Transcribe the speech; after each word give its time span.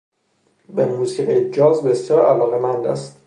به 0.69 0.85
موسیقی 0.85 1.49
جاز 1.51 1.83
بسیار 1.83 2.25
علاقهمند 2.25 2.85
است. 2.87 3.19